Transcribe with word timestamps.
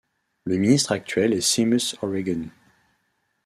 Le 0.45 0.57
ministre 0.57 0.93
actuel 0.93 1.31
est 1.31 1.41
Seamus 1.41 1.95
O'Regan. 2.01 2.47